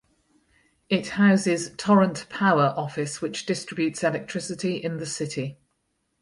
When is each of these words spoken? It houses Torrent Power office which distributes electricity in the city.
It 0.89 1.09
houses 1.09 1.75
Torrent 1.77 2.25
Power 2.27 2.73
office 2.75 3.21
which 3.21 3.45
distributes 3.45 4.03
electricity 4.03 4.77
in 4.77 4.97
the 4.97 5.05
city. 5.05 5.59